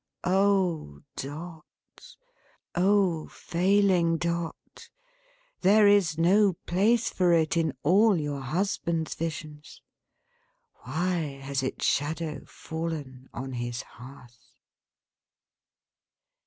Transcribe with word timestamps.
Oh 0.23 1.01
Dot! 1.15 1.63
Oh 2.73 3.27
failing 3.27 4.17
Dot! 4.17 4.89
There 5.59 5.87
is 5.87 6.17
no 6.17 6.53
place 6.65 7.11
for 7.11 7.33
it 7.33 7.55
in 7.55 7.73
all 7.83 8.17
your 8.19 8.41
husband's 8.41 9.13
visions; 9.13 9.83
why 10.77 11.37
has 11.43 11.61
its 11.61 11.85
shadow 11.85 12.43
fallen 12.47 13.29
on 13.31 13.53
his 13.53 13.83
hearth! 13.83 14.55